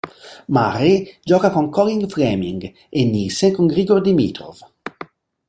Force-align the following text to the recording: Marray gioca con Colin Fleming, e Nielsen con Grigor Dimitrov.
Marray 0.47 1.17
gioca 1.21 1.51
con 1.51 1.69
Colin 1.69 2.09
Fleming, 2.09 2.73
e 2.89 3.05
Nielsen 3.05 3.53
con 3.53 3.67
Grigor 3.67 4.01
Dimitrov. 4.01 4.57